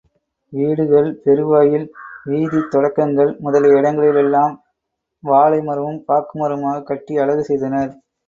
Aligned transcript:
வீடுகள், 0.53 1.21
பெரு 1.23 1.45
வாயில், 1.45 1.83
வீதித் 2.25 2.71
தொடக்கங்கள், 2.71 3.37
முதலிய 3.39 3.77
இடங்களிலெல்லாம் 3.77 4.55
வாழை 5.23 5.61
மரமும் 5.61 6.03
பாக்கு 6.05 6.39
மரமுமாகக் 6.39 6.83
கட்டி 6.83 7.17
அழகு 7.17 7.43
செய்தனர். 7.43 7.91